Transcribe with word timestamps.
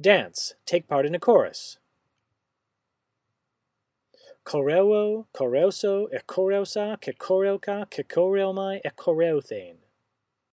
Dance. 0.00 0.54
Take 0.66 0.88
part 0.88 1.06
in 1.06 1.14
a 1.14 1.20
chorus. 1.20 1.78
Choreo, 4.44 5.26
choreoso, 5.34 6.08
e 6.12 6.18
choreosa, 6.26 7.00
ke 7.00 7.16
choreoka, 7.16 7.88
ke 7.90 8.06
choreomai, 8.08 8.80
e 8.84 8.90
choreothein. 8.90 9.83